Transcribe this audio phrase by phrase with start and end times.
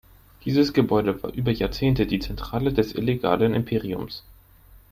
[0.45, 4.23] Dieses Gebäude war über Jahrzehnte die Zentrale des illegalen Imperiums.